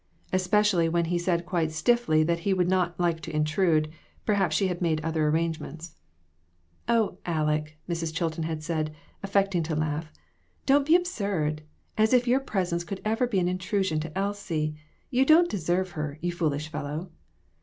[0.33, 3.87] Especially when he said quite stiffly that he would not like to intrude;
[4.25, 5.93] perhaps she had made other arrangements."
[6.89, 8.11] Oh, Aleck!" Mrs.
[8.11, 10.11] Chilton had said, affecting to laugh,
[10.65, 11.61] "don't be absurd.
[11.99, 14.73] As if your presence could ever be an intrusion to Elsie!
[15.11, 17.11] You don't deserve her, you foolish fellow."